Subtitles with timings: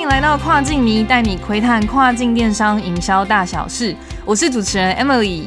[0.00, 3.94] 欢迎来到跨境迷，带你窥探跨境电商营销大小事。
[4.24, 5.42] 我是主持人 Emily。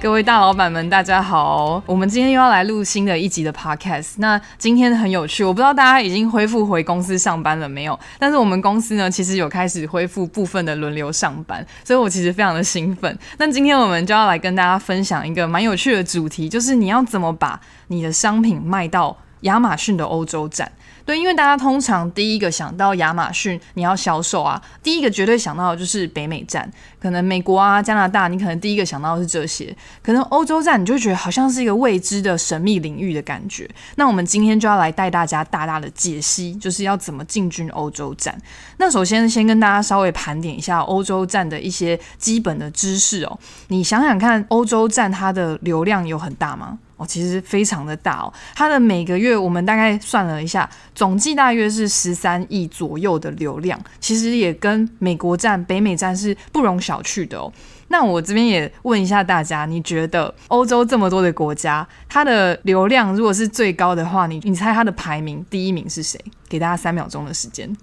[0.00, 1.80] 各位大老板们，大家好！
[1.86, 4.14] 我们今天又要来录新的一集的 Podcast。
[4.16, 7.96] 那今天很有趣，我不知道大家已经恢复回公司上班了没有？
[8.18, 13.16] 但是我们公司呢，其实有开始恢复部分的轮流上班，所以我其实非常的兴奋。
[13.38, 20.72] 那今天我们就要来跟大家分享一个蛮有趣的主题，就是你要怎么把你的商品卖到亚马逊的欧洲站。
[21.04, 26.70] 对，因为大家通常第一个想到亚马逊，你要销售啊，第一个绝对想到的就是北美站，
[27.00, 33.68] 可能美国啊、加拿大，你可能第一个想到的是这些，可能欧洲站你就觉得好像是一个未知的神秘领域的感觉。
[33.96, 38.40] 那我们今天就要来带大家大大的解析，就是要怎么进军欧洲站。
[38.78, 43.38] 那首先先跟大家稍微盘点一下欧洲站的一些基本的知识哦。
[43.68, 46.78] 你想想看，欧洲站它的流量有很大吗？
[47.06, 57.52] 其实非常的大哦，它的每个月我们大概算了一下，总计大约是十三亿左右的流量，其实也跟美国站、北美站是不容小觑的哦。
[57.88, 66.18] 那我这边也问一下大家，你觉得欧洲这么多的国家，它的流量如果是最高的话，你你猜它的排名第一名是谁？
[66.48, 67.76] 给大家三秒钟的时间。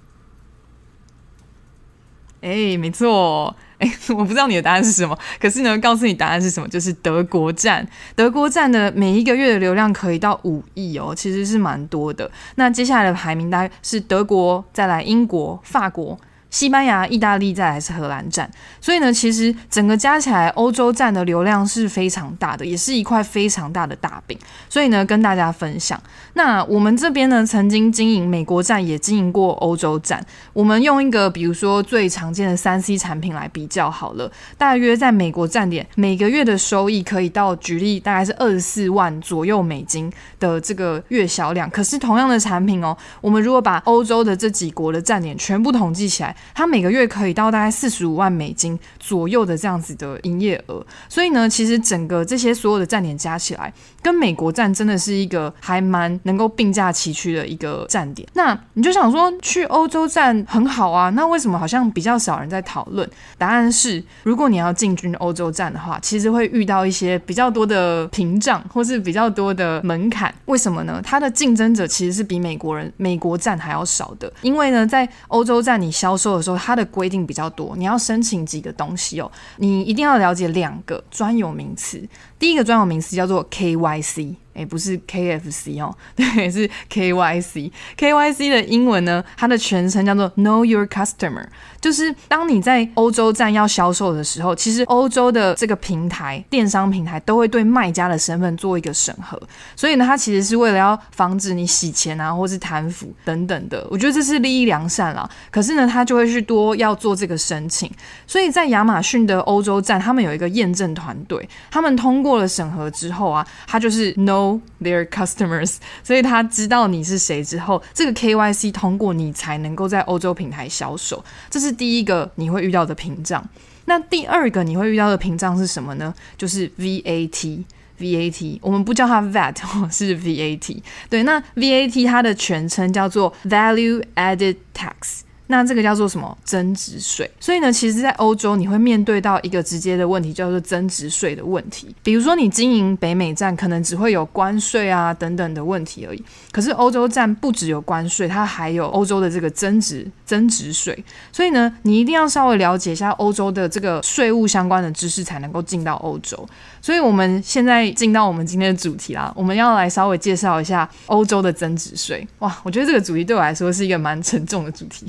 [2.41, 3.55] 哎，没错。
[3.79, 7.87] 哎，我不知道你的答案是什么，可是呢，告诉你答案是什么，就是德国站。
[8.13, 12.29] 德国站的每一个月的流量可以到五亿哦，其实是蛮多的。
[12.55, 16.19] 那接下来的排名大概是德国，再来英国、法国。
[16.49, 18.49] 西班牙、意大利再来是荷兰站，
[18.81, 24.37] 所以呢，其实整个加起来，欧洲站的流量是非常大的，也是一块非常大的大饼。
[24.67, 26.01] 所以呢，跟大家分享。
[26.33, 30.25] 那我们这边呢，曾经经营美国站，也经营过欧洲站。
[30.53, 41.69] 我们用一个比如说最常见的三 C 产品来比较好了，大约在美国站点每个月的收益可以到，举例大概是二十四万左右美金的这个月销量。
[41.69, 58.27] 可是同样的产品哦，我们如果把欧洲的这几国的站点全部统计起来，它每个月可以到大概四十五万美金左右的这样子的营业额，所以呢，其实整个这些所有的站点加起来，跟美国站真的是一个还蛮能够并驾齐驱的一个站点。
[58.33, 63.09] 那你就想说去欧洲站很好啊，那为什么好像比较少人在讨论？
[63.37, 70.33] 答案是，如果你要进军欧洲站的话，其实会遇到一些比较多的屏障，或是比较多的门槛。
[70.45, 71.01] 为什么呢？
[71.03, 76.59] 它的竞争者其实是比美国人美国站还要少的，因为呢，在欧洲站你销售的时候。
[76.59, 82.07] 它的规定比较多，你要申请几个东西哦，你一定要了解两个专有名词。
[82.37, 84.35] 第一个专有名词叫做 KYC。
[84.59, 87.71] 也不是 KFC 哦，对，是 KYC。
[87.97, 91.45] KYC 的英文呢，它的全称叫做 Know Your Customer，
[91.81, 99.41] 就是当你在欧洲站要销售的时候，其实欧洲的这个平台、电商平台都会对卖家的身份做一个审核，
[99.75, 103.85] 所以呢，它其实是为了要防止你洗钱啊，或是贪腐等等的。
[103.89, 107.89] 我觉得这是利益良善啦，可是呢，他就会去多要做这个申请。
[108.25, 114.48] 所以在亚马逊的欧洲站，他们有一个验证团队，他们通过了审核之后啊，他就是 Know
[114.81, 123.43] Their customers， 所以他知道你是谁之后，这个 KYC 通过你才能够在欧洲平台销售，这是第一个你会遇到的屏障。
[123.85, 126.13] 那第二个你会遇到的屏障是什么呢？
[126.37, 129.57] 就是 VAT，VAT，我们不叫它 VAT，
[129.91, 130.81] 是 VAT。
[131.09, 135.21] 对，那 VAT 它的全称叫做 Value Added Tax。
[135.51, 137.29] 那这个叫做什么增值税？
[137.39, 141.93] 所以呢，其实，在欧洲你会面对到一个直接的问题，叫做增值税的问题。
[142.03, 146.23] 比如说，你经营北美站，可能只会有关税啊等等的问题而已。
[146.51, 151.03] 可是欧洲站不只有关税，它还有欧洲的这个增值增值税。
[151.31, 156.47] 所以呢，你一定要稍微了解一下欧洲的这个税务相关的知识，才能够进到欧洲。
[156.81, 162.27] 所以我们现在进到我们今天的主题啦，我们要来稍微介绍一下欧洲的增值税。
[162.39, 165.05] 哇，我觉得这个主题对我来说是一个蛮沉重的主题。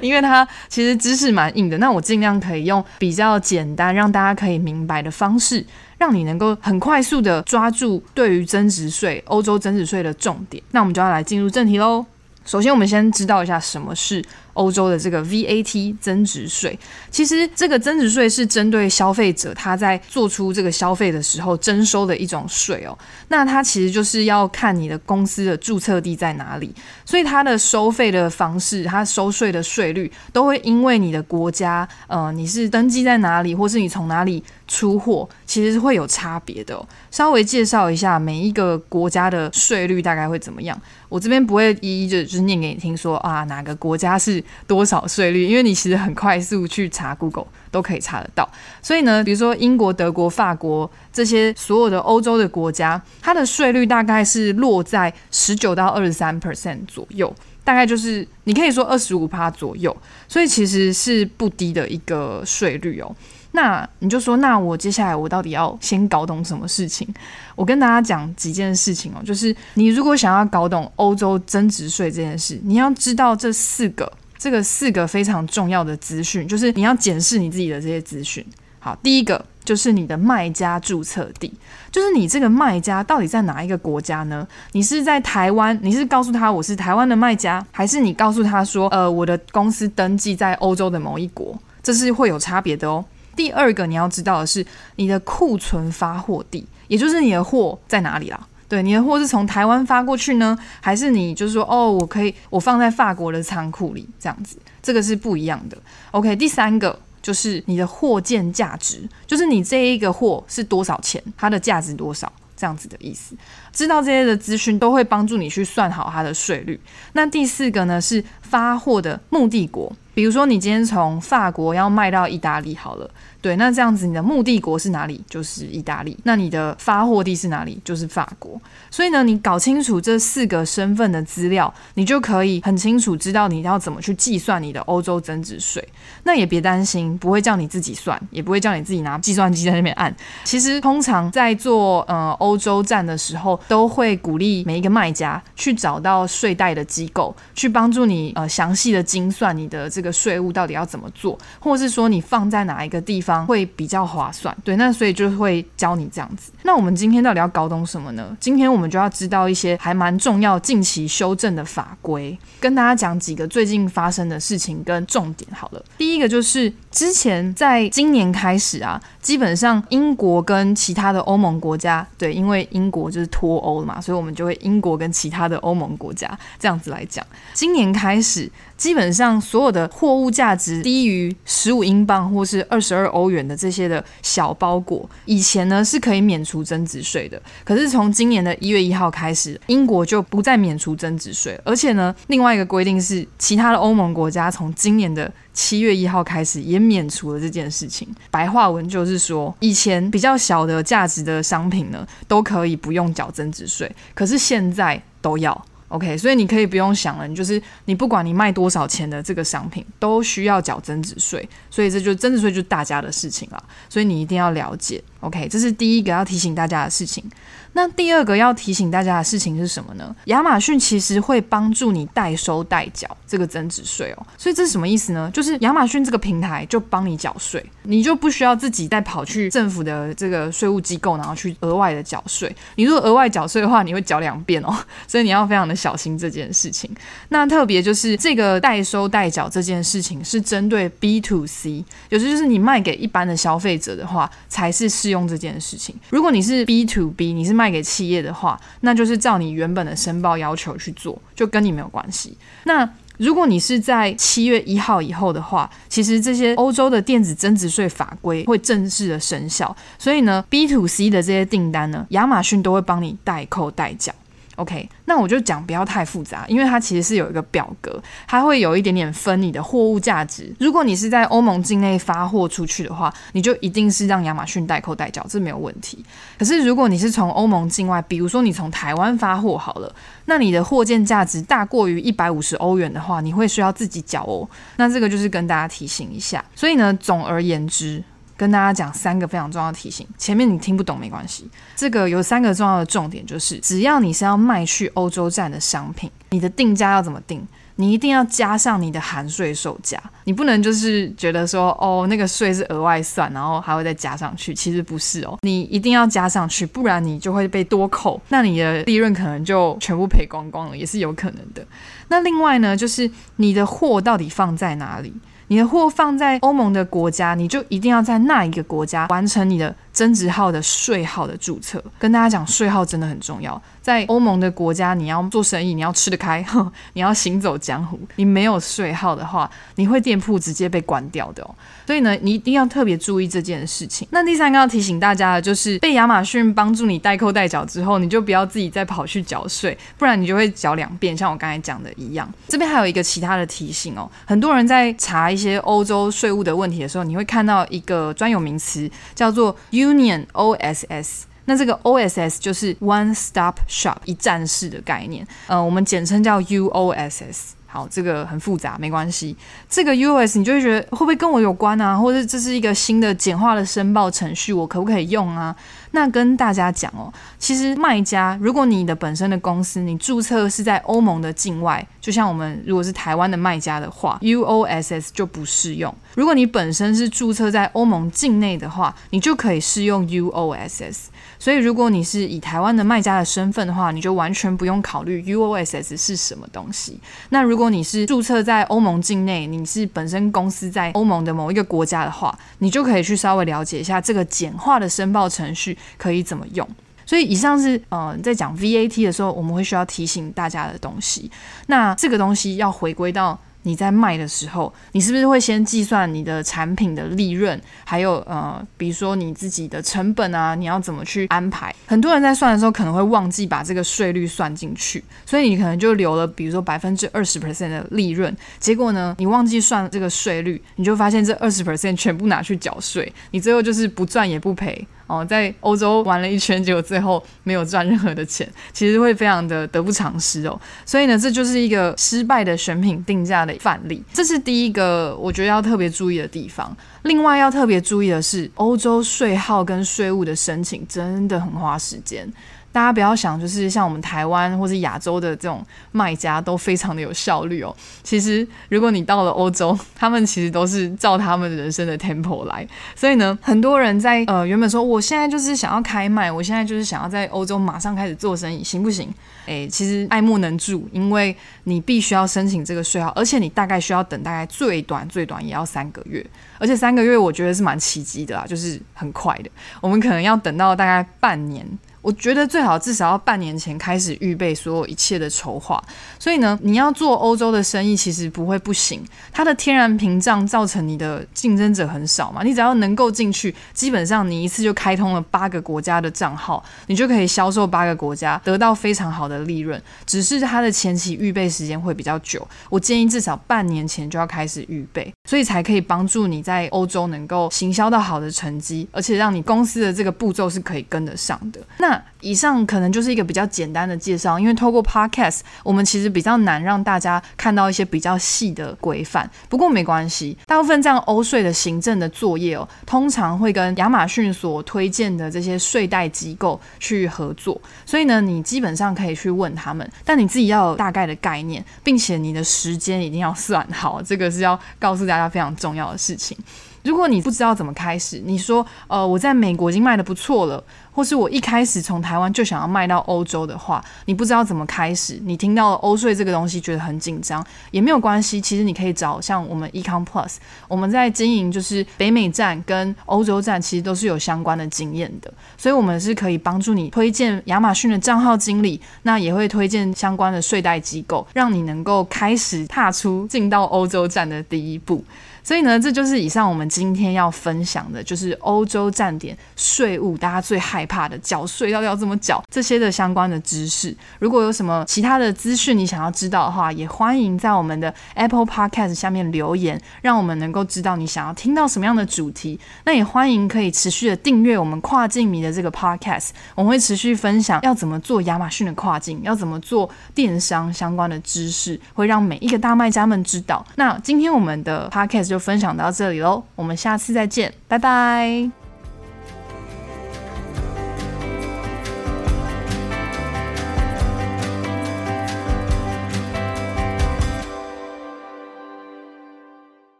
[0.00, 5.64] 因为它其实知识蛮硬的，那我尽量可以用比较简单、让大家可以明白的方式，
[5.98, 10.62] 让你能够很快速的抓住对于增值税、欧洲增值税的重点。
[10.70, 12.04] 那我们就要来进入正题喽。
[12.46, 14.24] 首先，我们先知道一下什么是。
[14.56, 16.78] 欧洲的这个 VAT 增值税，
[17.10, 22.96] 其实这个增值税是针对消费者他在做出这个消费的时候征收的一种税哦。
[23.28, 36.80] 那它其实就是要看你的公司的注册地在哪里，所以它的收费的方式，它收税的税率都会因为你的国家，呃，你是登记在哪里，或是你从哪里出货，其实是会有差别的。
[37.10, 40.80] 稍微介绍一下每一个国家的税率大概会怎么样。
[41.08, 44.42] 我这边不会一一就就是念给你听，说啊哪个国家是。
[44.66, 45.46] 多少税率？
[45.46, 48.48] 因为你其实很快速去查 Google 都可以查得到。
[48.82, 57.32] 所以呢，比如说英国、德国、法国这些所有的欧洲的国家，它的税率大概是落在十九到二十三 percent 左右。
[57.62, 59.96] 大概就是你可以说二十五趴左右，
[60.28, 63.14] 所以其实是不低的一个税率哦。
[63.56, 67.08] 那你就说，那我接下来我到底要先搞懂什么事情？
[67.54, 78.44] 我跟大家讲几件事情哦，就是你如果想要搞懂欧洲增值税这件事，你要知道这四个这个四个非常重要的资讯，就是你要检视你自己的这些资讯。
[78.78, 81.50] 好，第一个就是你的卖家注册地，
[81.90, 84.46] 就是你这个卖家到底在哪一个国家呢？
[84.72, 91.58] 你是在台湾，你是告诉他我是台湾的卖家，还是你告诉他说，呃，我的公司登记在欧洲的某一国？
[91.82, 93.04] 这是会有差别的哦。
[93.36, 94.64] 第二个你要知道的是
[94.96, 98.40] 你的库存发货地，也就是你的货在哪里啦？
[98.68, 104.56] 对，你的货是从台湾发过去呢，还是你就是说哦，我可以我放在法国的仓库里这样子？
[104.82, 105.78] 这个是不一样的。
[106.10, 113.36] OK，第三个就是你的货件价值，就是你这一个货是多少钱，它的价值多少这样子的意思。
[113.72, 116.80] 知道这些的资讯都会帮助你去算好它的税率。
[117.12, 119.92] 那第四个呢是发货的目的国。
[120.14, 123.10] 比如说，你今天从法国要卖到意大利，好了，
[123.46, 125.22] 对，那这样子你的目的国是哪里？
[125.30, 126.18] 就是意大利。
[126.24, 127.80] 那你的发货地是哪里？
[127.84, 128.60] 就是法国。
[128.90, 135.86] 所以呢，你搞清楚这四个身份的资料，你就可以很清楚知道你要怎么去计算你的欧洲增值税。
[136.24, 140.12] 那也别担心，不会叫你自己算，也不会叫你自己拿计算机在那边按。
[140.42, 150.12] 其实通常在做呃欧洲站的时候，都会鼓励每一个卖家去找到税贷的机构，去帮助你呃详细的精算你的这个。
[150.16, 154.56] 税务到底要怎么做，或是说你放在哪一个地方会比较划算？
[154.64, 156.52] 对，那所以就会教你这样子。
[156.62, 158.36] 那我们今天到底要搞懂什么呢？
[158.40, 165.50] 今天我们就要知道一些还蛮重要、近期修正的法规，跟大家讲几个最近发生的事情跟重点。
[165.52, 177.26] 好了，第一个就是之前在今年开始啊，基本上英国跟其他的欧盟国家，对，因为英国就是脱欧了嘛，所以我们就会英国跟其他的欧盟国家这样子来讲。
[177.52, 178.50] 今年开始。
[178.76, 187.40] 基本上所有的货物价值低于十五英镑或是二十二欧元的这些的小包裹，以前呢是可以免除增值税的。
[187.64, 198.06] 可是从今年的一月一号开始，英国就不再免除增值税，而且呢，另外一个规定是，其他的欧盟国家从今年的七月一号开始也免除了这件事情。
[198.30, 205.64] 白话文就是说，以前比较小的价值的商品呢，都可以不用缴增值税，可是现在都要。
[205.88, 215.02] OK，所以你可以不用想了，你就是你不管你卖多少钱的这个商品，都需要缴增值税，所以这就增值税就是大家的事情了，所以你一定要了解。
[215.20, 217.24] OK，这是第一个要提醒大家的事情。
[217.72, 220.16] 那第二个要提醒大家的事情是什么呢？
[220.26, 224.26] 亚马逊其实会帮助你代收代缴这个增值税哦。
[224.38, 225.30] 所以这是什么意思呢？
[225.30, 232.54] 就是亚马逊这个平台就帮你缴税，你就不需要自己再跑去政府的这个税务机构，然后去额外的缴税。
[232.76, 234.74] 你如果额外缴税的话，你会缴两遍哦。
[235.06, 236.90] 所以你要非常的小心这件事情。
[237.28, 245.94] 那特别就是这个代收代缴这件事情是针对 B to C，有时就是你卖给一般的消费者的话，才是适用这件事情。
[246.10, 252.36] 如果你是 B to B，你是卖给企业的话，那就是照你原本的申报要求去做，就跟你没有关系。
[252.64, 252.88] 那
[253.18, 264.12] 如果你是在七月一号以后的话，其实这些欧洲的电子增值税法规会正式的生效，所以呢，B to C 的这些订单呢，亚马逊都会帮你代扣代缴。
[264.56, 270.52] OK，那我就讲不要太复杂，因为它其实是有一个表格，它会有一点点分你的货物价值。
[270.58, 276.04] 如果你是在欧盟境内发货出去的话，你就一定是让亚马逊代扣代缴，这没有问题。
[276.38, 284.48] 可是如果你是从欧盟境外，比如说你从台湾发货好了，那你的货件价值大过于一百五十欧元的话，你会需要自己缴哦。
[284.76, 286.44] 那这个就是跟大家提醒一下。
[286.54, 288.02] 所以呢，总而言之。
[288.36, 291.48] 跟大家讲三个非常重要的提醒，前面你听不懂没关系。
[291.74, 297.46] 这个有三个重要的重点，就是只要你是要卖去欧洲站的商品，你的定价要怎么定？
[297.78, 311.62] 你一定要加上你的含税售价，你不能就是觉得说哦那个税是额外算，然后还会再加上去，其实不是哦，你一定要加上去，不然你就会被多扣，那你的利润可能就全部赔光光了，也是有可能的。
[312.08, 315.12] 那另外呢，就是你的货到底放在哪里？
[315.48, 321.82] 你的货放在欧盟的国家，你就一定要在那一个国家完成你的增值号的税号的注册。
[321.98, 323.60] 跟大家讲，税号真的很重要。
[323.80, 326.44] 在欧盟的国家，你要做生意，你要吃得开，
[326.92, 327.98] 你要行走江湖。
[328.16, 331.54] 你没有税号的话，你会店铺直接被关掉的哦。
[331.86, 334.06] 所以呢，你一定要特别注意这件事情。
[334.10, 342.28] 那第三个要提醒大家的就是，被亚马逊帮助你代扣代缴之后，你就不要自己再跑去缴税，不然你就会缴两遍，像我刚才讲的一样。
[342.48, 351.22] 这边还有一个其他的提醒哦，很多人在查一些欧洲税务的问题的时候，你会看到一个专有名词叫做 Union OSS。
[351.48, 357.52] 那这个 OSS 就是 One Stop Shop 一站式的概念，呃，我们简称叫 UOSS。
[357.68, 359.36] 好，这个很复杂，没关系。
[359.68, 361.96] 这个 US 你就会觉得会不会跟我有关啊？
[361.96, 365.54] 或者这是一个新的简化的申报程序，我可不可以用啊？
[365.96, 375.92] 那跟大家讲哦，其实卖家，如果你的本身的公司你注册是在欧盟的境外，就像我们如果是台湾的卖家的话，UOSS 就不适用。
[376.14, 381.06] 如果你本身是注册在欧盟境内的话，你就可以适用 UOSS。
[381.38, 386.98] 所以，如果你是以台湾的卖家的身份的话，你就完全不用考虑 UOSS 是什么东西。
[387.30, 396.68] 那如果你是注册在欧盟境内，你是本身公司在欧盟的某一个国家的话，你就可以去稍微了解一下这个简化的申报程序可以怎么用。
[397.04, 401.30] 所以，以上是呃在讲 VAT 的时候，我们会需要提醒大家的东西。
[401.66, 403.38] 那这个东西要回归到。
[403.62, 411.74] 你在卖的时候，你是不是会先计算你的产品的利润，还有呃，比如说你自己的成本啊，你要怎么去安排？
[411.84, 424.86] 很多人在算的时候可能会忘记把这个税率算进去，所以你可能就留了，比如说百分之二十 percent 的利润，结果呢，你忘记算这个税率，你就发现这二十 percent 全部拿去缴税，你最后就是不赚也不赔。
[425.06, 430.60] 哦，在欧洲玩了一圈，结果最后没有赚任何的钱， 其实会非常的得不偿失哦。
[430.84, 434.02] 所以呢，这就是一个失败的选品定价的范例。
[434.12, 436.76] 这是第一个我觉得要特别注意的地方。
[437.06, 442.30] 另外要特别注意的是，欧洲税号跟税务的申请真的很花时间。
[442.72, 447.74] 大家不要想，就是像我们台湾或是亚洲的这种卖家都非常的有效率哦。
[448.02, 452.68] 其实，如果你到了欧洲，他们其实都是照他们人生的 tempo 来。
[452.94, 459.08] 所以呢，很多人在呃原本说我现在就是想要开卖，我现在就是想要在欧洲马上开始做生意，行不行？
[459.46, 461.34] 诶，其实爱莫能助，因为
[461.64, 466.22] 你必须要申请这个税号，而且你大概需要等大概最短最短也要三个月，
[466.58, 469.50] 而且三个月我觉得是蛮奇迹的啦，就是很快的。
[469.80, 471.66] 我们可能要等到大概半年。
[472.06, 475.82] 我觉得最好至少要半年前开始预备所有一切的筹划，
[476.20, 479.02] 所以呢，你要做欧洲的生意其实不会不行。
[479.32, 489.82] 它的天然屏障造成你的竞争者很少嘛，你只要能够进去，基本上你一次就开通了八个国家的账号，你就可以销售八个国家，得到非常好的利润。
[490.06, 501.60] 只是它的前期预备时间会比较久，我建议至少半年前就要开始预备，所以才可以帮助你在欧洲能够行销到好的成绩，而且让你公司的这个步骤是可以跟得上的。
[501.78, 509.30] 那以上可能就是一个比较简单的介绍，因为透过 Podcast，我们其实比较难让大家看到一些比较细的规范。
[509.48, 526.36] 不过没关系，大部分这样欧税的行政的作业哦，通常会跟亚马逊所推荐的这些税贷机构去合作，所以呢，你基本上可以去问他们，但你自己要有大概的概念，并且你的时间一定要算好，这个是要告诉大家非常重要的事情。
[526.82, 530.62] 如果你不知道怎么开始，你说，呃，我在美国已经卖的不错了，
[530.96, 538.40] 或是我一开始从台湾就想要卖到欧洲的话，你不知道怎么开始，你听到欧税这个东西觉得很紧张，也没有关系。
[538.40, 540.36] 其实你可以找像我们 Econ Plus，
[540.66, 555.04] 我们在经营就是北美站跟欧洲站，其实都是有相关的经验的，所以我们是可以帮助你推荐亚马逊的账号经理，那也会推荐相关的税贷机构，让你能够开始踏出进到欧洲站的第一步。
[555.42, 563.94] 所以呢，这就是以上我们今天要分享的，就是欧洲站点税务，大家最害怕的缴税到底要怎么缴这些的相关的知识。
[564.18, 572.60] 如果有什么其他的资讯你想要知道的话，也欢迎在我们的 Apple Podcast 下面留言，让我们能够知道你想要听到什么样的主题。
[572.84, 583.64] 那也欢迎可以持续的订阅我们跨境迷的这个 Podcast，我们会持续分享要怎么做亚马逊的跨境，要怎么做电商相关的知识，会让每一个大卖家们知道。
[583.76, 585.36] 那今天我们的 Podcast 就。
[585.46, 588.65] 分享到这里喽，我们下次再见，拜拜。